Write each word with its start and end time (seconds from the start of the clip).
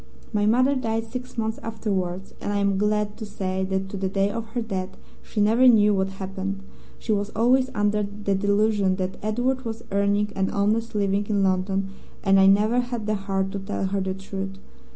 My 0.33 0.47
mother 0.47 0.75
died 0.75 1.05
six 1.11 1.37
months 1.37 1.59
afterwards, 1.61 2.33
and 2.41 2.51
I 2.51 2.57
am 2.57 2.79
glad 2.79 3.17
to 3.17 3.23
say 3.27 3.63
that 3.65 3.87
to 3.89 3.97
the 3.97 4.09
day 4.09 4.31
of 4.31 4.47
her 4.55 4.61
death 4.63 4.97
she 5.21 5.39
never 5.39 5.67
knew 5.67 5.93
what 5.93 6.07
happened. 6.13 6.63
She 6.97 7.11
was 7.11 7.29
always 7.35 7.69
under 7.75 8.01
the 8.01 8.33
delusion 8.33 8.95
that 8.95 9.17
Edward 9.21 9.63
was 9.63 9.83
earning 9.91 10.33
an 10.35 10.49
honest 10.49 10.95
living 10.95 11.27
in 11.27 11.43
London, 11.43 11.89
and 12.23 12.39
I 12.39 12.47
never 12.47 12.79
had 12.79 13.05
the 13.05 13.13
heart 13.13 13.51
to 13.51 13.59
tell 13.59 13.85
her 13.85 14.01
the 14.01 14.15
truth. 14.15 14.57